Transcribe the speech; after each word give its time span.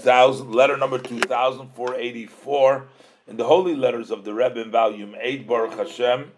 2000, 0.00 0.52
letter 0.52 0.78
number 0.78 0.98
2484 0.98 2.88
in 3.28 3.36
the 3.36 3.44
Holy 3.44 3.74
Letters 3.76 4.10
of 4.10 4.24
the 4.24 4.32
Rebbe 4.32 4.62
in 4.62 4.70
volume 4.70 5.14
8, 5.20 5.46
Baruch 5.46 5.74
Hashem, 5.74 6.32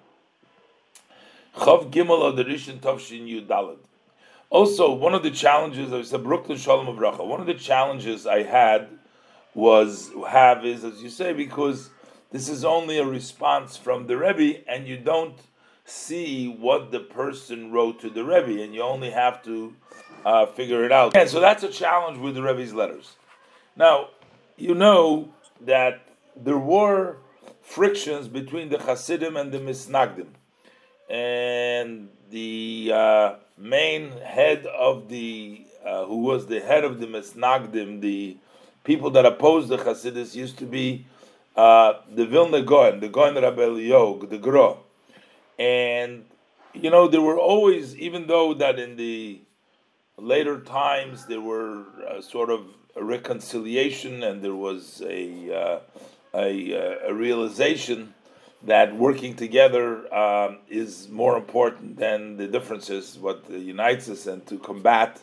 Chav 1.57 1.93
Gimel 1.93 2.37
Rishon 2.45 2.81
Tovshin 2.81 3.29
Yudalad. 3.29 3.79
Also, 4.51 4.93
one 4.93 5.15
of 5.15 5.23
the 5.23 5.31
challenges, 5.31 5.93
I 5.93 6.03
said 6.03 6.25
Brooklyn 6.25 6.59
Shalom 6.59 6.89
of 6.89 6.97
Bracha, 6.97 7.25
one 7.25 7.41
of 7.41 7.47
the 7.47 7.55
challenges 7.55 8.27
I 8.27 8.43
had 8.43 8.89
was, 9.55 10.11
have 10.29 10.67
is, 10.67 10.83
as 10.83 11.01
you 11.01 11.09
say, 11.09 11.33
because 11.33 11.91
this 12.33 12.49
is 12.49 12.65
only 12.65 12.99
a 12.99 13.05
response 13.05 13.77
from 13.77 14.09
the 14.09 14.17
Rebbe 14.17 14.69
and 14.69 14.89
you 14.89 14.99
don't 14.99 15.39
see 15.85 16.49
what 16.49 16.91
the 16.91 17.01
person 17.01 17.71
wrote 17.71 18.01
to 18.01 18.11
the 18.11 18.25
Rebbe 18.25 18.61
and 18.61 18.75
you 18.75 18.83
only 18.83 19.11
have 19.11 19.43
to 19.45 19.75
uh, 20.25 20.47
figure 20.47 20.85
it 20.85 20.91
out. 20.91 21.17
And 21.17 21.31
so 21.31 21.39
that's 21.39 21.63
a 21.63 21.69
challenge 21.69 22.19
with 22.19 22.35
the 22.35 22.43
Rebbe's 22.43 22.75
letters. 22.75 23.15
Now, 23.77 24.09
you 24.57 24.75
know 24.75 25.31
that 25.61 26.07
there 26.37 26.59
were 26.59 27.17
frictions 27.63 28.29
between 28.29 28.69
the 28.69 28.79
Hasidim 28.79 29.37
and 29.37 29.53
the 29.53 29.59
Misnagdim. 29.59 30.29
And 31.09 32.09
the 32.31 32.91
uh, 32.95 33.35
main 33.57 34.13
head 34.21 34.67
of 34.67 35.09
the, 35.09 35.67
uh, 35.85 36.05
who 36.05 36.19
was 36.19 36.47
the 36.47 36.61
head 36.61 36.85
of 36.85 37.01
the 37.01 37.07
Misnagdim, 37.07 38.01
the 38.01 38.37
people 38.85 39.11
that 39.11 39.25
opposed 39.25 39.69
the 39.69 39.79
Hasidus, 39.79 40.35
used 40.35 40.59
to 40.59 40.67
be 40.67 41.07
uh, 41.57 41.95
the 42.11 42.27
Vilna 42.27 42.63
Gaon, 42.63 43.01
the 43.01 43.09
Gaon 43.09 43.35
Rabel 43.35 43.79
Yog, 43.79 44.29
the 44.31 44.39
Gra. 44.39 44.77
And, 45.59 46.25
you 46.75 46.91
know, 46.91 47.09
there 47.09 47.21
were 47.21 47.39
always, 47.39 47.97
even 47.97 48.27
though 48.27 48.55
that 48.55 48.79
in 48.79 48.97
the 48.97 49.41
later 50.17 50.61
times 50.61 51.27
there 51.27 51.41
were 51.41 51.85
uh, 52.09 52.21
sort 52.21 52.51
of 52.51 52.67
reconciliation 52.97 54.23
and 54.23 54.43
there 54.43 54.55
was 54.55 55.03
a, 55.07 55.53
uh, 55.55 55.81
a, 56.35 56.75
uh, 56.75 57.09
a, 57.09 57.15
realization 57.15 58.15
that 58.63 58.95
working 58.95 59.35
together 59.35 60.13
um, 60.15 60.59
is 60.69 61.09
more 61.09 61.37
important 61.37 61.97
than 61.97 62.37
the 62.37 62.47
differences, 62.47 63.19
what 63.19 63.49
unites 63.51 64.09
us, 64.09 64.27
and 64.27 64.47
to 64.47 64.59
combat 64.59 65.21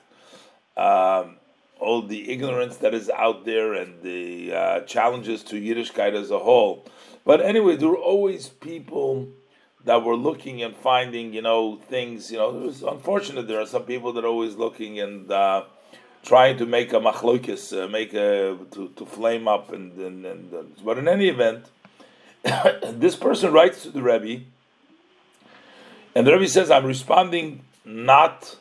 um, 0.75 1.38
all 1.79 2.02
the 2.02 2.29
ignorance 2.29 2.77
that 2.77 2.94
is 2.94 3.09
out 3.09 3.45
there 3.45 3.73
and 3.73 4.01
the 4.01 4.53
uh, 4.53 4.79
challenges 4.81 5.44
to 5.44 5.55
Yiddishkeit 5.55 6.13
as 6.13 6.31
a 6.31 6.39
whole. 6.39 6.85
But 7.25 7.41
anyway, 7.41 7.77
there 7.77 7.89
were 7.89 7.97
always 7.97 8.49
people 8.49 9.29
that 9.85 10.03
were 10.03 10.16
looking 10.16 10.61
and 10.61 10.75
finding, 10.75 11.33
you 11.33 11.41
know, 11.41 11.77
things. 11.77 12.31
You 12.31 12.38
know, 12.38 12.49
it 12.49 12.61
was 12.61 12.83
unfortunate. 12.83 13.47
There 13.47 13.61
are 13.61 13.66
some 13.66 13.83
people 13.83 14.11
that 14.13 14.25
are 14.25 14.27
always 14.27 14.55
looking 14.55 14.99
and 14.99 15.31
uh, 15.31 15.63
trying 16.23 16.58
to 16.58 16.66
make 16.66 16.94
a 16.94 17.00
machlokes, 17.00 17.78
uh, 17.78 17.88
make 17.88 18.14
a 18.14 18.58
to, 18.72 18.89
to 18.95 19.06
flame 19.06 19.48
up, 19.48 19.72
and, 19.72 19.98
and, 19.98 20.25
and 20.25 20.53
uh, 20.53 20.64
but 20.84 20.98
in 20.98 21.08
any 21.08 21.28
event, 21.28 21.66
this 22.84 23.16
person 23.16 23.52
writes 23.52 23.84
to 23.84 23.92
the 23.92 24.02
Rebbe, 24.02 24.44
and 26.16 26.28
the 26.28 26.34
Rebbe 26.34 26.47
says, 26.47 26.72
"I'm 26.72 26.86
responding 26.86 27.64
not 27.86 28.58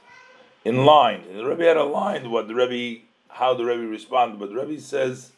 in 0.65 0.85
line." 0.85 1.25
And 1.29 1.39
the 1.39 1.47
Rebbe 1.47 1.65
had 1.65 1.77
a 1.77 1.85
line 1.85 2.31
what 2.31 2.49
the 2.49 2.55
Rebbe, 2.55 3.03
how 3.29 3.55
the 3.55 3.65
Rebbe 3.65 3.87
responded, 3.87 4.39
but 4.39 4.51
the 4.51 4.57
Rebbe 4.57 4.81
says. 4.81 5.33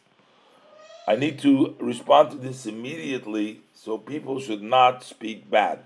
I 1.07 1.15
need 1.15 1.39
to 1.39 1.75
respond 1.79 2.29
to 2.29 2.37
this 2.37 2.67
immediately 2.67 3.61
so 3.73 3.97
people 3.97 4.39
should 4.39 4.61
not 4.61 5.03
speak 5.03 5.49
bad. 5.49 5.79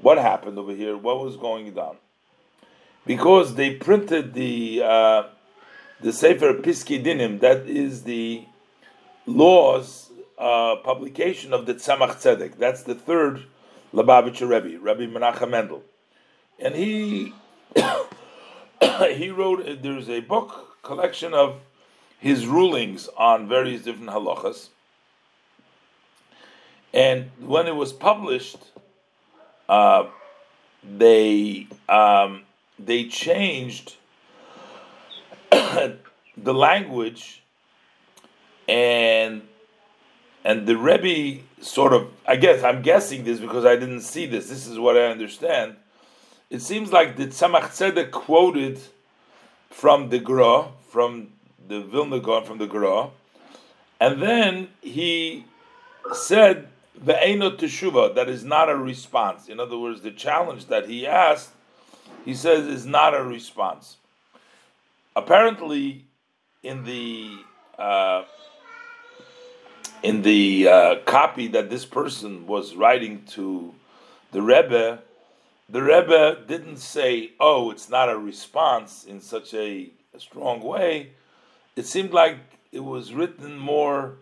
What 0.00 0.18
happened 0.18 0.58
over 0.58 0.72
here? 0.72 0.96
What 0.96 1.20
was 1.20 1.36
going 1.36 1.78
on? 1.78 1.96
Because 3.06 3.54
they 3.54 3.76
printed 3.76 4.34
the 4.34 4.82
uh, 4.82 5.22
the 6.00 6.12
Sefer 6.12 6.54
Piski 6.54 7.02
Dinim, 7.02 7.40
that 7.40 7.66
is 7.66 8.02
the 8.02 8.44
laws 9.26 10.10
uh, 10.38 10.76
publication 10.76 11.52
of 11.52 11.66
the 11.66 11.74
Tzemach 11.74 12.16
Tzedek. 12.16 12.58
That's 12.58 12.82
the 12.82 12.94
third 12.94 13.44
Lubavitcher 13.92 14.48
Rebbe, 14.48 14.78
Rabbi 14.80 15.06
Menachem 15.06 15.50
Mendel, 15.50 15.82
and 16.58 16.74
he 16.74 17.32
he 19.14 19.30
wrote. 19.30 19.82
There's 19.82 20.08
a 20.08 20.20
book 20.20 20.82
collection 20.82 21.32
of 21.32 21.60
his 22.18 22.46
rulings 22.46 23.08
on 23.16 23.48
various 23.48 23.82
different 23.82 24.10
halachas. 24.10 24.68
And 26.92 27.30
when 27.40 27.66
it 27.66 27.74
was 27.74 27.92
published, 27.92 28.58
uh, 29.68 30.06
they 30.82 31.66
um, 31.88 32.42
they 32.78 33.08
changed 33.08 33.96
the 36.36 36.54
language, 36.54 37.42
and 38.68 39.42
and 40.44 40.66
the 40.66 40.76
Rebbe 40.76 41.42
sort 41.60 41.92
of 41.92 42.10
I 42.26 42.36
guess 42.36 42.62
I'm 42.62 42.82
guessing 42.82 43.24
this 43.24 43.40
because 43.40 43.64
I 43.64 43.76
didn't 43.76 44.02
see 44.02 44.26
this. 44.26 44.48
This 44.48 44.66
is 44.66 44.78
what 44.78 44.96
I 44.96 45.06
understand. 45.06 45.76
It 46.50 46.60
seems 46.60 46.92
like 46.92 47.16
the 47.16 47.26
Tzemach 47.26 47.70
Tzedek 47.70 48.10
quoted 48.10 48.78
from 49.70 50.10
the 50.10 50.18
Gra, 50.18 50.68
from 50.88 51.32
the 51.66 51.80
Vilna 51.80 52.20
Gaon 52.20 52.44
from 52.44 52.58
the 52.58 52.66
Gra, 52.66 53.10
and 53.98 54.22
then 54.22 54.68
he 54.80 55.46
said 56.12 56.68
ve'eno 57.02 57.56
teshuva 57.56 58.14
that 58.14 58.28
is 58.28 58.44
not 58.44 58.68
a 58.68 58.76
response. 58.76 59.48
In 59.48 59.58
other 59.58 59.78
words, 59.78 60.02
the 60.02 60.10
challenge 60.10 60.66
that 60.66 60.88
he 60.88 61.06
asked, 61.06 61.50
he 62.24 62.34
says 62.34 62.66
is 62.66 62.86
not 62.86 63.14
a 63.14 63.22
response. 63.22 63.96
Apparently, 65.16 66.06
in 66.62 66.84
the 66.84 67.30
uh, 67.78 68.24
in 70.02 70.22
the 70.22 70.68
uh, 70.68 70.96
copy 71.04 71.48
that 71.48 71.70
this 71.70 71.84
person 71.84 72.46
was 72.46 72.74
writing 72.74 73.24
to 73.24 73.74
the 74.32 74.42
Rebbe, 74.42 75.02
the 75.68 75.82
Rebbe 75.82 76.44
didn't 76.46 76.78
say, 76.78 77.32
"Oh, 77.38 77.70
it's 77.70 77.88
not 77.88 78.08
a 78.08 78.18
response" 78.18 79.04
in 79.04 79.20
such 79.20 79.54
a, 79.54 79.90
a 80.14 80.20
strong 80.20 80.60
way 80.60 81.10
it 81.76 81.86
seemed 81.86 82.12
like 82.12 82.38
it 82.72 82.84
was 82.84 83.12
written 83.12 83.56
more 83.56 84.16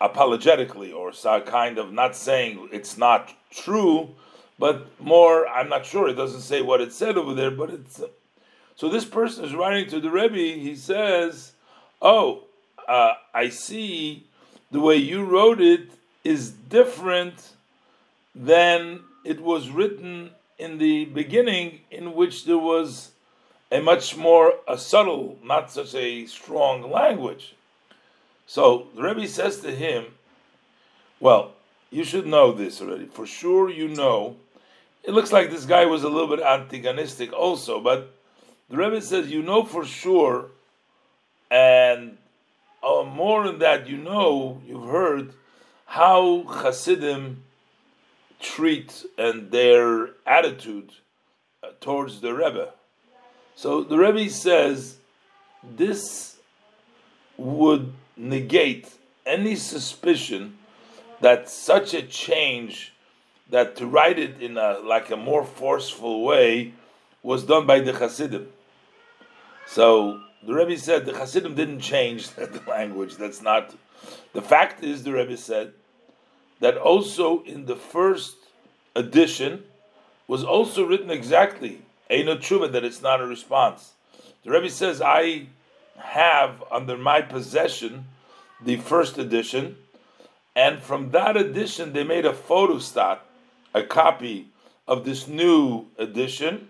apologetically 0.00 0.92
or 0.92 1.12
kind 1.40 1.78
of 1.78 1.92
not 1.92 2.14
saying 2.14 2.68
it's 2.72 2.96
not 2.96 3.34
true, 3.50 4.14
but 4.58 4.86
more, 5.00 5.48
I'm 5.48 5.68
not 5.68 5.84
sure, 5.86 6.08
it 6.08 6.14
doesn't 6.14 6.42
say 6.42 6.62
what 6.62 6.80
it 6.80 6.92
said 6.92 7.16
over 7.16 7.34
there, 7.34 7.50
but 7.50 7.70
it's. 7.70 8.00
So 8.78 8.88
this 8.88 9.04
person 9.04 9.44
is 9.44 9.56
writing 9.56 9.90
to 9.90 9.98
the 9.98 10.08
Rebbe, 10.08 10.36
he 10.36 10.76
says, 10.76 11.50
Oh, 12.00 12.44
uh, 12.86 13.14
I 13.34 13.48
see 13.48 14.24
the 14.70 14.78
way 14.78 14.94
you 14.94 15.24
wrote 15.24 15.60
it 15.60 15.90
is 16.22 16.52
different 16.52 17.54
than 18.36 19.00
it 19.24 19.40
was 19.40 19.68
written 19.68 20.30
in 20.60 20.78
the 20.78 21.06
beginning, 21.06 21.80
in 21.90 22.14
which 22.14 22.44
there 22.44 22.56
was 22.56 23.10
a 23.72 23.80
much 23.80 24.16
more 24.16 24.54
a 24.68 24.78
subtle, 24.78 25.38
not 25.42 25.72
such 25.72 25.96
a 25.96 26.26
strong 26.26 26.88
language. 26.88 27.56
So 28.46 28.86
the 28.94 29.02
Rebbe 29.02 29.26
says 29.26 29.58
to 29.62 29.72
him, 29.72 30.14
"Well, 31.18 31.50
you 31.90 32.04
should 32.04 32.28
know 32.28 32.52
this 32.52 32.80
already. 32.80 33.06
For 33.06 33.26
sure, 33.26 33.68
you 33.68 33.88
know." 33.88 34.36
It 35.02 35.14
looks 35.14 35.32
like 35.32 35.50
this 35.50 35.64
guy 35.64 35.84
was 35.86 36.04
a 36.04 36.08
little 36.08 36.28
bit 36.28 36.44
antagonistic, 36.44 37.32
also, 37.32 37.80
but 37.80 38.14
the 38.70 38.76
Rebbe 38.76 39.00
says, 39.00 39.30
"You 39.30 39.42
know 39.42 39.64
for 39.64 39.84
sure," 39.84 40.50
and 41.50 42.18
uh, 42.82 43.02
more 43.04 43.44
than 43.46 43.58
that, 43.58 43.88
you 43.88 43.96
know, 43.96 44.60
you've 44.66 44.88
heard 44.88 45.32
how 45.86 46.42
Hasidim 46.42 47.42
treat 48.40 49.04
and 49.16 49.50
their 49.50 50.10
attitude 50.26 50.92
uh, 51.62 51.68
towards 51.80 52.20
the 52.20 52.32
Rebbe. 52.34 52.72
So 53.56 53.82
the 53.82 53.98
Rebbe 53.98 54.30
says 54.30 54.98
this 55.62 56.36
would 57.36 57.92
negate 58.16 58.92
any 59.26 59.56
suspicion 59.56 60.58
that 61.20 61.48
such 61.48 61.94
a 61.94 62.02
change, 62.02 62.92
that 63.50 63.76
to 63.76 63.86
write 63.86 64.18
it 64.18 64.40
in 64.40 64.56
a 64.56 64.78
like 64.78 65.10
a 65.10 65.16
more 65.16 65.44
forceful 65.44 66.22
way, 66.22 66.74
was 67.22 67.44
done 67.44 67.66
by 67.66 67.80
the 67.80 67.92
Hasidim. 67.92 68.48
So 69.68 70.22
the 70.42 70.54
Rebbe 70.54 70.78
said 70.78 71.04
the 71.04 71.12
Hasidim 71.12 71.54
didn't 71.54 71.80
change 71.80 72.30
the 72.30 72.62
language. 72.66 73.16
That's 73.16 73.42
not. 73.42 73.74
The 74.32 74.40
fact 74.40 74.82
is, 74.82 75.04
the 75.04 75.12
Rebbe 75.12 75.36
said 75.36 75.74
that 76.60 76.78
also 76.78 77.42
in 77.44 77.66
the 77.66 77.76
first 77.76 78.36
edition 78.96 79.64
was 80.26 80.42
also 80.42 80.84
written 80.84 81.10
exactly 81.10 81.82
Eino 82.10 82.36
tshuva 82.36 82.72
that 82.72 82.82
it's 82.84 83.02
not 83.02 83.20
a 83.20 83.26
response. 83.26 83.92
The 84.42 84.50
Rebbe 84.50 84.70
says, 84.70 85.02
I 85.02 85.48
have 85.98 86.64
under 86.70 86.96
my 86.96 87.20
possession 87.20 88.06
the 88.64 88.76
first 88.76 89.18
edition, 89.18 89.76
and 90.56 90.80
from 90.80 91.10
that 91.10 91.36
edition 91.36 91.92
they 91.92 92.04
made 92.04 92.24
a 92.24 92.32
photostat, 92.32 93.18
a 93.74 93.82
copy 93.82 94.48
of 94.86 95.04
this 95.04 95.28
new 95.28 95.86
edition 95.98 96.68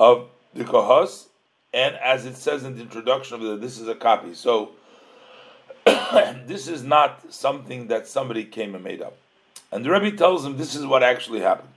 of 0.00 0.28
the 0.54 0.64
Kohos, 0.64 1.26
and 1.72 1.96
as 1.96 2.26
it 2.26 2.36
says 2.36 2.64
in 2.64 2.76
the 2.76 2.82
introduction 2.82 3.36
of 3.36 3.44
it, 3.44 3.60
this 3.60 3.78
is 3.78 3.88
a 3.88 3.94
copy. 3.94 4.34
So 4.34 4.72
this 5.86 6.68
is 6.68 6.82
not 6.82 7.32
something 7.32 7.88
that 7.88 8.06
somebody 8.06 8.44
came 8.44 8.74
and 8.74 8.84
made 8.84 9.02
up. 9.02 9.16
And 9.70 9.84
the 9.84 9.90
Rebbe 9.90 10.16
tells 10.16 10.44
him 10.44 10.56
this 10.58 10.74
is 10.74 10.84
what 10.84 11.02
actually 11.02 11.40
happened. 11.40 11.70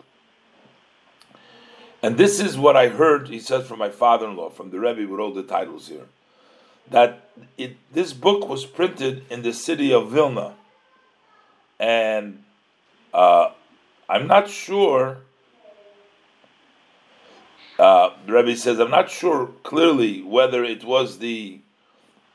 And 2.03 2.17
this 2.17 2.39
is 2.39 2.57
what 2.57 2.75
I 2.75 2.89
heard, 2.89 3.29
he 3.29 3.39
says, 3.39 3.65
from 3.65 3.79
my 3.79 3.89
father 3.89 4.27
in 4.27 4.35
law, 4.35 4.49
from 4.49 4.69
the 4.69 4.79
Rebbe 4.79 5.09
with 5.09 5.19
all 5.19 5.33
the 5.33 5.41
titles 5.41 5.87
here, 5.87 6.05
that 6.91 7.29
it, 7.57 7.77
this 7.91 8.13
book 8.13 8.47
was 8.47 8.65
printed 8.65 9.23
in 9.31 9.41
the 9.41 9.53
city 9.53 9.91
of 9.91 10.11
Vilna. 10.11 10.53
And 11.79 12.43
uh, 13.13 13.51
I'm 14.07 14.27
not 14.27 14.49
sure, 14.49 15.19
uh, 17.77 18.11
the 18.25 18.33
Rebbe 18.33 18.55
says, 18.55 18.79
I'm 18.79 18.91
not 18.91 19.09
sure 19.09 19.47
clearly 19.63 20.21
whether 20.21 20.63
it 20.63 20.83
was 20.83 21.19
the 21.19 21.59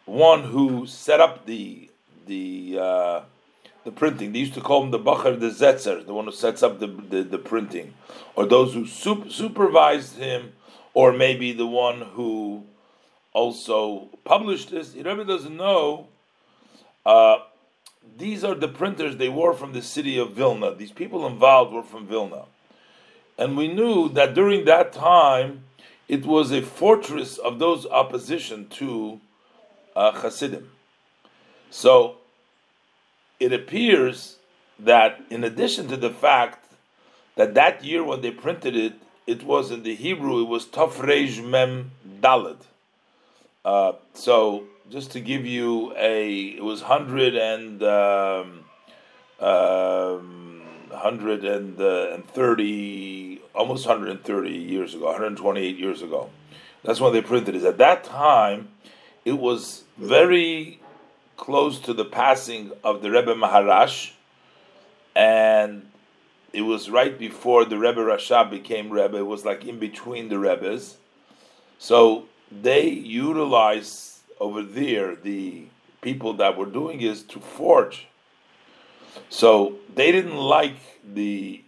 one 0.04 0.44
who 0.44 0.86
set 0.86 1.20
up 1.20 1.46
the 1.46 1.88
the 2.26 2.78
uh, 2.80 3.20
the 3.84 3.92
printing. 3.92 4.32
They 4.32 4.40
used 4.40 4.54
to 4.54 4.60
call 4.60 4.82
him 4.82 4.90
the 4.90 4.98
Bacher 4.98 5.38
the 5.38 5.50
Zetzer, 5.50 6.04
the 6.04 6.14
one 6.14 6.26
who 6.26 6.32
sets 6.32 6.62
up 6.62 6.78
the, 6.78 6.86
the, 6.86 7.22
the 7.22 7.38
printing, 7.38 7.94
or 8.34 8.46
those 8.46 8.74
who 8.74 8.86
sup- 8.86 9.30
supervised 9.30 10.16
him, 10.16 10.52
or 10.94 11.12
maybe 11.12 11.52
the 11.52 11.66
one 11.66 12.02
who 12.02 12.64
also 13.32 14.08
published 14.24 14.70
this. 14.70 14.92
He 14.92 15.02
really 15.02 15.24
doesn't 15.24 15.56
know. 15.56 16.08
Uh, 17.06 17.38
these 18.18 18.44
are 18.44 18.54
the 18.54 18.68
printers 18.68 19.16
they 19.16 19.28
were 19.28 19.54
from 19.54 19.72
the 19.72 19.82
city 19.82 20.18
of 20.18 20.32
Vilna. 20.32 20.74
These 20.74 20.92
people 20.92 21.26
involved 21.26 21.72
were 21.72 21.82
from 21.82 22.06
Vilna. 22.06 22.44
And 23.40 23.56
we 23.56 23.68
knew 23.68 24.10
that 24.10 24.34
during 24.34 24.66
that 24.66 24.92
time, 24.92 25.64
it 26.08 26.26
was 26.26 26.52
a 26.52 26.60
fortress 26.60 27.38
of 27.38 27.58
those 27.58 27.86
opposition 27.86 28.68
to 28.68 29.18
uh, 29.96 30.12
Hasidim. 30.12 30.70
So 31.70 32.16
it 33.40 33.54
appears 33.54 34.36
that 34.78 35.22
in 35.30 35.42
addition 35.42 35.88
to 35.88 35.96
the 35.96 36.10
fact 36.10 36.66
that 37.36 37.54
that 37.54 37.82
year 37.82 38.04
when 38.04 38.20
they 38.20 38.30
printed 38.30 38.76
it, 38.76 38.92
it 39.26 39.42
was 39.42 39.70
in 39.70 39.84
the 39.84 39.94
Hebrew, 39.94 40.42
it 40.42 40.48
was 40.48 40.66
Tafrej 40.66 41.42
Mem 41.42 41.92
Dalad. 42.20 42.58
Uh, 43.64 43.92
so 44.12 44.64
just 44.90 45.12
to 45.12 45.20
give 45.20 45.46
you 45.46 45.94
a, 45.96 46.56
it 46.58 46.64
was 46.64 46.82
hundred 46.82 47.36
and 47.36 47.82
um, 47.82 48.64
um, 49.40 50.49
hundred 50.92 51.44
and, 51.44 51.80
uh, 51.80 52.10
and 52.12 52.26
thirty, 52.28 53.40
almost 53.54 53.86
hundred 53.86 54.10
and 54.10 54.22
thirty 54.22 54.56
years 54.56 54.94
ago, 54.94 55.06
one 55.06 55.14
hundred 55.14 55.36
twenty-eight 55.36 55.78
years 55.78 56.02
ago. 56.02 56.30
That's 56.82 57.00
when 57.00 57.12
they 57.12 57.22
printed 57.22 57.54
it. 57.56 57.64
At 57.64 57.78
that 57.78 58.04
time, 58.04 58.68
it 59.24 59.38
was 59.38 59.84
very 59.98 60.80
close 61.36 61.78
to 61.80 61.94
the 61.94 62.04
passing 62.04 62.72
of 62.84 63.02
the 63.02 63.10
Rebbe 63.10 63.34
Maharash, 63.34 64.12
and 65.14 65.90
it 66.52 66.62
was 66.62 66.90
right 66.90 67.18
before 67.18 67.64
the 67.64 67.78
Rebbe 67.78 68.00
Rashab 68.00 68.50
became 68.50 68.90
Rebbe. 68.90 69.16
It 69.18 69.26
was 69.26 69.44
like 69.44 69.64
in 69.64 69.78
between 69.78 70.28
the 70.28 70.38
Rebbes. 70.38 70.96
So 71.78 72.26
they 72.50 72.88
utilized 72.88 74.18
over 74.38 74.62
there 74.62 75.14
the 75.14 75.66
people 76.00 76.34
that 76.34 76.56
were 76.56 76.66
doing 76.66 77.00
is 77.00 77.22
to 77.24 77.40
forge. 77.40 78.06
So 79.28 79.76
they 79.94 80.12
didn't 80.12 80.36
like 80.36 80.76
the 81.04 81.62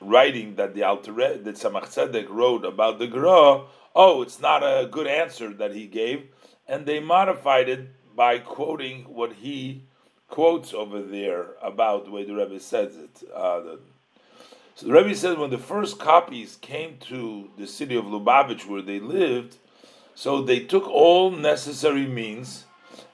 writing 0.00 0.56
that 0.56 0.74
the 0.74 0.82
Alter 0.82 1.12
that 1.12 1.44
Tzemach 1.44 1.86
Tzedek 1.86 2.28
wrote 2.28 2.64
about 2.64 2.98
the 2.98 3.06
Gra. 3.06 3.62
Oh, 3.94 4.22
it's 4.22 4.40
not 4.40 4.62
a 4.62 4.86
good 4.90 5.06
answer 5.06 5.52
that 5.54 5.74
he 5.74 5.86
gave, 5.86 6.26
and 6.68 6.84
they 6.84 7.00
modified 7.00 7.68
it 7.68 7.88
by 8.14 8.38
quoting 8.38 9.04
what 9.04 9.34
he 9.34 9.82
quotes 10.28 10.74
over 10.74 11.02
there 11.02 11.46
about 11.62 12.04
the 12.04 12.10
way 12.10 12.24
the 12.24 12.34
Rebbe 12.34 12.60
says 12.60 12.96
it. 12.96 13.22
Uh, 13.34 13.60
the, 13.60 13.78
so 14.74 14.86
the 14.86 14.92
Rebbe 14.92 15.14
says 15.14 15.36
when 15.36 15.50
the 15.50 15.58
first 15.58 15.98
copies 15.98 16.56
came 16.56 16.98
to 17.08 17.48
the 17.56 17.66
city 17.66 17.96
of 17.96 18.04
Lubavitch 18.04 18.66
where 18.66 18.82
they 18.82 19.00
lived, 19.00 19.56
so 20.14 20.42
they 20.42 20.60
took 20.60 20.86
all 20.88 21.30
necessary 21.30 22.06
means 22.06 22.64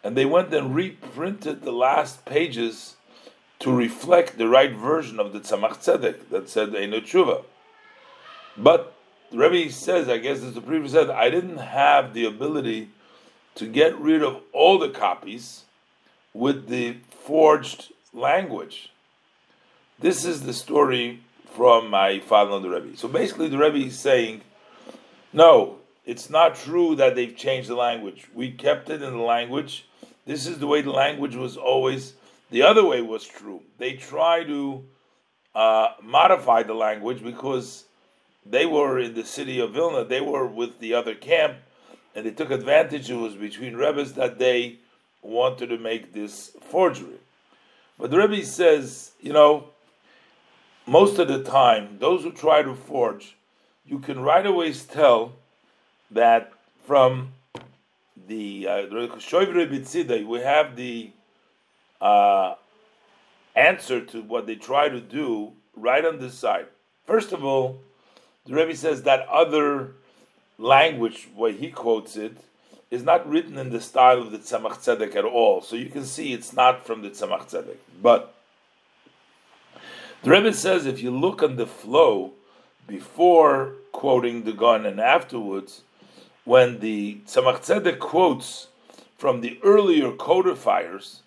and 0.02 0.16
they 0.16 0.24
went 0.24 0.52
and 0.52 0.74
reprinted 0.74 1.62
the 1.62 1.72
last 1.72 2.24
pages 2.24 2.96
to 3.62 3.72
reflect 3.72 4.38
the 4.38 4.48
right 4.48 4.72
version 4.72 5.20
of 5.20 5.32
the 5.32 5.38
Tzemach 5.38 5.78
Tzedek 5.78 6.28
that 6.30 6.48
said 6.48 6.70
Eino 6.70 7.00
Tshuva. 7.00 7.44
But 8.56 8.94
Rebbe 9.32 9.70
says, 9.72 10.08
I 10.08 10.18
guess 10.18 10.42
as 10.42 10.54
the 10.54 10.60
previous 10.60 10.92
said, 10.92 11.10
I 11.10 11.30
didn't 11.30 11.58
have 11.58 12.12
the 12.12 12.24
ability 12.24 12.90
to 13.54 13.66
get 13.66 13.98
rid 13.98 14.22
of 14.22 14.40
all 14.52 14.78
the 14.78 14.88
copies 14.88 15.62
with 16.34 16.68
the 16.68 16.96
forged 17.10 17.92
language. 18.12 18.90
This 19.98 20.24
is 20.24 20.42
the 20.42 20.52
story 20.52 21.20
from 21.54 21.88
my 21.88 22.18
father 22.18 22.58
the 22.58 22.68
Rebbe. 22.68 22.96
So 22.96 23.06
basically, 23.06 23.48
the 23.48 23.58
Rebbe 23.58 23.86
is 23.86 23.98
saying, 23.98 24.40
no, 25.32 25.76
it's 26.04 26.28
not 26.28 26.56
true 26.56 26.96
that 26.96 27.14
they've 27.14 27.36
changed 27.36 27.68
the 27.68 27.76
language. 27.76 28.26
We 28.34 28.50
kept 28.50 28.90
it 28.90 29.02
in 29.02 29.12
the 29.12 29.22
language. 29.22 29.86
This 30.26 30.48
is 30.48 30.58
the 30.58 30.66
way 30.66 30.82
the 30.82 30.90
language 30.90 31.36
was 31.36 31.56
always. 31.56 32.14
The 32.52 32.62
other 32.62 32.84
way 32.84 33.00
was 33.00 33.24
true. 33.24 33.62
They 33.78 33.94
try 33.94 34.44
to 34.44 34.84
uh, 35.54 35.94
modify 36.02 36.62
the 36.62 36.74
language 36.74 37.24
because 37.24 37.84
they 38.44 38.66
were 38.66 38.98
in 38.98 39.14
the 39.14 39.24
city 39.24 39.58
of 39.58 39.72
Vilna. 39.72 40.04
They 40.04 40.20
were 40.20 40.46
with 40.46 40.78
the 40.78 40.92
other 40.92 41.14
camp 41.14 41.56
and 42.14 42.26
they 42.26 42.30
took 42.30 42.50
advantage. 42.50 43.10
It 43.10 43.14
was 43.14 43.36
between 43.36 43.74
Rebbe's 43.74 44.12
that 44.14 44.38
they 44.38 44.76
wanted 45.22 45.68
to 45.68 45.78
make 45.78 46.12
this 46.12 46.54
forgery. 46.60 47.20
But 47.98 48.10
the 48.10 48.18
Rebbe 48.18 48.44
says, 48.44 49.12
you 49.18 49.32
know, 49.32 49.68
most 50.86 51.18
of 51.18 51.28
the 51.28 51.42
time, 51.42 51.96
those 52.00 52.22
who 52.22 52.32
try 52.32 52.60
to 52.60 52.74
forge, 52.74 53.34
you 53.86 53.98
can 53.98 54.20
right 54.20 54.44
away 54.44 54.74
tell 54.74 55.32
that 56.10 56.52
from 56.86 57.32
the 58.28 58.68
uh, 58.68 58.82
we 60.26 60.40
have 60.40 60.76
the 60.76 61.12
uh, 62.02 62.56
answer 63.54 64.04
to 64.04 64.22
what 64.22 64.46
they 64.46 64.56
try 64.56 64.88
to 64.88 65.00
do 65.00 65.52
right 65.74 66.04
on 66.04 66.18
this 66.18 66.34
side. 66.34 66.66
First 67.06 67.32
of 67.32 67.44
all, 67.44 67.80
the 68.44 68.54
Rebbe 68.54 68.76
says 68.76 69.04
that 69.04 69.26
other 69.28 69.92
language, 70.58 71.28
where 71.34 71.52
he 71.52 71.70
quotes 71.70 72.16
it, 72.16 72.36
is 72.90 73.04
not 73.04 73.28
written 73.28 73.56
in 73.56 73.70
the 73.70 73.80
style 73.80 74.20
of 74.20 74.32
the 74.32 74.38
Tzemach 74.38 74.78
Tzedek 74.78 75.16
at 75.16 75.24
all. 75.24 75.62
So 75.62 75.76
you 75.76 75.88
can 75.88 76.04
see 76.04 76.32
it's 76.32 76.52
not 76.52 76.84
from 76.84 77.02
the 77.02 77.10
Tzemach 77.10 77.48
Tzedek. 77.48 77.76
But 78.02 78.34
the 80.22 80.30
Rebbe 80.30 80.52
says 80.52 80.84
if 80.84 81.02
you 81.02 81.10
look 81.10 81.42
on 81.42 81.56
the 81.56 81.66
flow 81.66 82.32
before 82.86 83.74
quoting 83.92 84.42
the 84.42 84.52
gun 84.52 84.84
and 84.84 85.00
afterwards, 85.00 85.82
when 86.44 86.80
the 86.80 87.20
Tzemach 87.26 87.60
Tzedek 87.60 87.98
quotes 87.98 88.68
from 89.16 89.40
the 89.40 89.58
earlier 89.62 90.12
codifiers, 90.12 91.22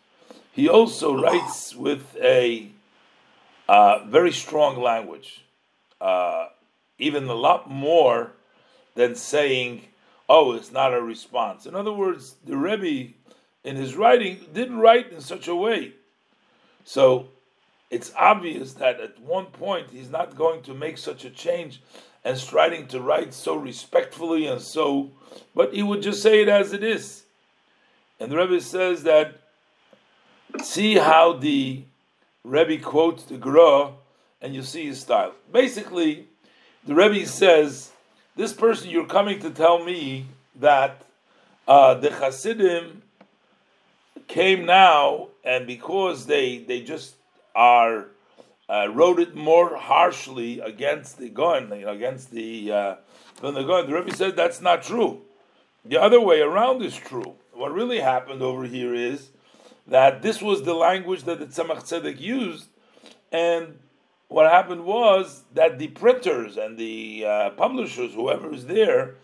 he 0.56 0.70
also 0.70 1.22
writes 1.22 1.76
with 1.76 2.16
a 2.16 2.70
uh, 3.68 4.06
very 4.06 4.32
strong 4.32 4.82
language, 4.82 5.44
uh, 6.00 6.48
even 6.98 7.26
a 7.26 7.34
lot 7.34 7.70
more 7.70 8.32
than 8.96 9.16
saying, 9.16 9.82
"Oh, 10.30 10.54
it's 10.54 10.72
not 10.72 10.94
a 10.94 11.02
response." 11.02 11.66
In 11.66 11.76
other 11.76 11.92
words, 11.92 12.36
the 12.46 12.56
Rebbe, 12.56 13.12
in 13.66 13.76
his 13.76 13.98
writing, 13.98 14.46
didn't 14.54 14.80
write 14.80 15.12
in 15.12 15.20
such 15.20 15.50
a 15.50 15.56
way. 15.56 15.92
So 16.86 17.28
it's 17.90 18.14
obvious 18.18 18.74
that 18.76 19.02
at 19.02 19.20
one 19.20 19.48
point 19.48 19.92
he's 19.92 20.10
not 20.10 20.38
going 20.38 20.62
to 20.64 20.74
make 20.74 20.98
such 20.98 21.26
a 21.26 21.30
change 21.30 21.82
and 22.24 22.38
striving 22.38 22.88
to 22.88 23.02
write 23.02 23.34
so 23.34 23.56
respectfully 23.56 24.48
and 24.48 24.62
so, 24.62 25.12
but 25.54 25.74
he 25.74 25.84
would 25.84 26.02
just 26.02 26.24
say 26.24 26.42
it 26.42 26.48
as 26.48 26.72
it 26.72 26.84
is. 26.84 27.24
And 28.20 28.32
the 28.32 28.38
Rebbe 28.38 28.62
says 28.62 29.04
that 29.04 29.42
see 30.62 30.96
how 30.96 31.34
the 31.34 31.84
Rebbe 32.44 32.78
quotes 32.84 33.24
the 33.24 33.38
Gra, 33.38 33.92
and 34.42 34.54
you 34.54 34.62
see 34.62 34.86
his 34.86 35.02
style. 35.02 35.34
Basically, 35.52 36.28
the 36.86 36.94
Rebbe 36.94 37.26
says 37.26 37.92
this 38.36 38.54
person 38.54 38.90
you're 38.90 39.08
coming 39.08 39.40
to 39.40 39.50
tell 39.50 39.84
me 39.84 40.28
that 40.56 41.06
uh, 41.68 41.96
the 41.96 42.12
Hasidim 42.12 43.02
came 44.28 44.66
now, 44.66 45.30
and 45.44 45.66
because 45.66 46.28
they 46.28 46.60
they 46.60 46.82
just 46.82 47.16
are 47.56 48.08
uh, 48.70 48.88
wrote 48.92 49.20
it 49.20 49.36
more 49.36 49.76
harshly 49.76 50.60
against 50.60 51.18
the 51.18 51.30
gun, 51.30 51.72
you 51.76 51.86
know, 51.86 51.92
against 51.92 52.32
the 52.32 52.72
uh, 52.72 52.96
the 53.42 53.64
gun. 53.64 53.88
The 53.88 53.94
Rebbe 53.94 54.16
said 54.16 54.36
that's 54.36 54.62
not 54.62 54.84
true. 54.84 55.22
The 55.84 56.02
other 56.02 56.20
way 56.20 56.42
around 56.42 56.82
is 56.82 56.96
true. 56.96 57.36
What 57.54 57.74
really 57.74 58.00
happened 58.00 58.42
over 58.42 58.66
here 58.66 58.94
is 58.94 59.30
that 59.88 60.22
this 60.22 60.42
was 60.42 60.64
the 60.64 60.74
language 60.74 61.24
that 61.24 61.40
the 61.40 61.46
Tzemach 61.46 61.84
Tzedek 61.84 62.20
used, 62.20 62.68
and 63.32 63.80
what 64.28 64.50
happened 64.52 64.86
was 64.86 65.44
that 65.54 65.78
the 65.78 65.88
printers 65.90 66.58
and 66.58 66.78
the 66.78 67.26
uh, 67.26 67.50
publishers, 67.52 68.14
whoever 68.14 68.54
is 68.54 68.66
there, 68.66 69.16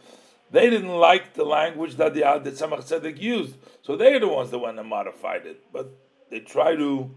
they 0.52 0.70
didn't 0.70 0.96
like 0.96 1.34
the 1.34 1.46
language 1.46 1.96
that 1.96 2.14
the, 2.14 2.24
uh, 2.24 2.38
the 2.38 2.52
Tzemach 2.52 2.88
Tzedek 2.88 3.20
used, 3.20 3.56
so 3.82 3.96
they're 3.96 4.20
the 4.20 4.28
ones 4.28 4.52
that 4.52 4.60
went 4.60 4.78
and 4.78 4.88
modified 4.88 5.46
it. 5.46 5.64
But 5.72 5.92
they 6.30 6.40
tried 6.42 6.76
to 6.76 7.12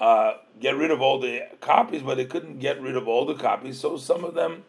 uh, 0.00 0.34
get 0.60 0.76
rid 0.76 0.90
of 0.90 1.00
all 1.00 1.18
the 1.18 1.42
copies, 1.60 2.02
but 2.02 2.16
they 2.16 2.24
couldn't 2.24 2.60
get 2.60 2.80
rid 2.80 2.96
of 2.96 3.08
all 3.08 3.26
the 3.26 3.34
copies. 3.34 3.80
So 3.80 3.96
some 3.96 4.24
of 4.24 4.34
them 4.34 4.64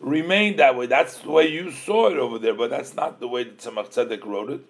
remained 0.00 0.58
that 0.58 0.76
way. 0.76 0.86
That's 0.86 1.18
the 1.18 1.30
way 1.30 1.48
you 1.48 1.70
saw 1.70 2.08
it 2.08 2.18
over 2.18 2.38
there, 2.38 2.54
but 2.54 2.70
that's 2.70 2.94
not 2.94 3.20
the 3.20 3.28
way 3.28 3.44
that 3.44 3.58
Tzemach 3.58 3.92
Tzedek 3.92 4.24
wrote 4.24 4.50
it. 4.50 4.60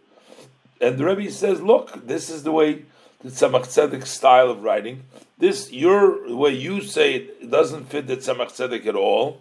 And 0.81 0.99
the 0.99 1.05
Rebbe 1.05 1.31
says, 1.31 1.61
look, 1.63 2.07
this 2.07 2.29
is 2.31 2.43
the 2.43 2.53
way 2.53 2.85
the 3.23 3.31
Tzemach 3.31 3.67
Tzedek 3.67 4.07
style 4.07 4.51
of 4.51 4.63
writing. 4.63 5.05
This, 5.39 5.73
your 5.73 6.35
way 6.35 6.51
you 6.51 6.81
say 6.81 7.15
it, 7.15 7.37
it 7.41 7.51
doesn't 7.51 7.87
fit 7.87 8.07
the 8.07 8.17
Tzemach 8.17 8.53
Tzedek 8.53 8.87
at 8.87 8.95
all. 8.95 9.41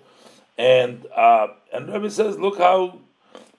And 0.58 1.06
uh, 1.15 1.48
and 1.74 1.92
Rebbe 1.92 2.10
says, 2.10 2.38
look 2.39 2.58
how 2.58 3.00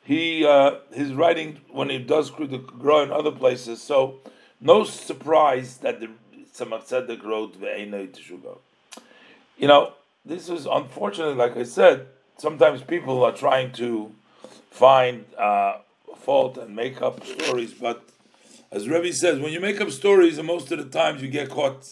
he 0.02 0.46
uh, 0.46 0.76
his 0.92 1.12
writing 1.12 1.60
when 1.70 1.90
he 1.90 1.98
does 1.98 2.30
grow 2.30 3.02
in 3.02 3.12
other 3.12 3.32
places. 3.32 3.82
So 3.82 4.20
no 4.60 4.84
surprise 4.84 5.78
that 5.78 6.00
the 6.00 6.08
Tzemach 6.54 6.88
Tzedek 6.88 7.22
wrote 7.22 7.60
Ve'enei 7.60 8.08
Teshuvah. 8.08 8.58
You 9.58 9.68
know, 9.68 9.92
this 10.24 10.48
is 10.48 10.66
unfortunately, 10.66 11.34
like 11.34 11.56
I 11.56 11.64
said, 11.64 12.06
sometimes 12.38 12.82
people 12.82 13.22
are 13.24 13.32
trying 13.32 13.72
to 13.72 14.10
find 14.70 15.24
uh, 15.38 15.78
fault 16.16 16.58
and 16.58 16.74
make 16.74 17.00
up 17.02 17.24
stories, 17.24 17.74
but 17.74 18.02
as 18.72 18.88
Rebbe 18.88 19.12
says, 19.12 19.38
when 19.38 19.52
you 19.52 19.60
make 19.60 19.80
up 19.80 19.90
stories, 19.90 20.40
most 20.42 20.72
of 20.72 20.78
the 20.78 20.98
times 20.98 21.22
you 21.22 21.28
get 21.28 21.48
caught 21.48 21.86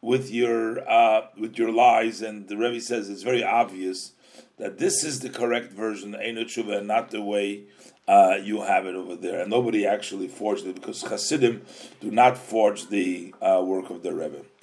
with 0.00 0.30
your 0.30 0.88
uh, 0.88 1.28
with 1.38 1.58
your 1.58 1.72
lies, 1.72 2.22
and 2.22 2.48
the 2.48 2.56
Rebbe 2.56 2.80
says 2.80 3.08
it's 3.08 3.22
very 3.22 3.44
obvious 3.44 4.12
that 4.58 4.78
this 4.78 5.04
is 5.04 5.20
the 5.20 5.30
correct 5.30 5.72
version, 5.72 6.12
Eino 6.12 6.44
Tshuva, 6.44 6.78
and 6.78 6.88
not 6.88 7.10
the 7.10 7.22
way 7.22 7.64
uh, 8.08 8.38
you 8.42 8.62
have 8.62 8.86
it 8.86 8.94
over 8.94 9.14
there. 9.14 9.40
And 9.40 9.50
nobody 9.50 9.86
actually 9.86 10.28
forged 10.28 10.66
it 10.66 10.74
because 10.74 11.02
Hasidim 11.02 11.62
do 12.00 12.10
not 12.10 12.36
forge 12.36 12.88
the 12.88 13.34
uh, 13.40 13.62
work 13.64 13.90
of 13.90 14.02
the 14.02 14.12
Rebbe. 14.12 14.42